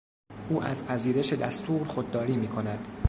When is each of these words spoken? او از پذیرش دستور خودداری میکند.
او 0.49 0.63
از 0.63 0.85
پذیرش 0.85 1.33
دستور 1.33 1.83
خودداری 1.87 2.37
میکند. 2.37 2.87